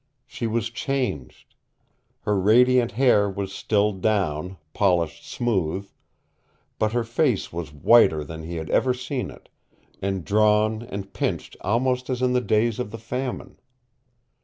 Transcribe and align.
She 0.25 0.47
was 0.47 0.71
changed. 0.71 1.53
Her 2.21 2.39
radiant 2.39 2.93
hair 2.93 3.29
was 3.29 3.53
still 3.53 3.91
down, 3.91 4.57
polished 4.73 5.29
smooth; 5.29 5.91
but 6.79 6.91
her 6.93 7.03
face 7.03 7.53
was 7.53 7.71
whiter 7.71 8.23
than 8.23 8.41
he 8.41 8.55
had 8.55 8.71
ever 8.71 8.95
seen 8.95 9.29
it, 9.29 9.47
and 10.01 10.25
drawn 10.25 10.81
and 10.81 11.13
pinched 11.13 11.55
almost 11.61 12.09
as 12.09 12.23
in 12.23 12.33
the 12.33 12.41
days 12.41 12.79
of 12.79 12.89
the 12.89 12.97
famine. 12.97 13.59